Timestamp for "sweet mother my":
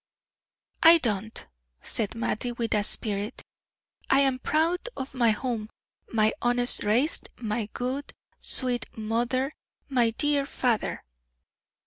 8.39-10.09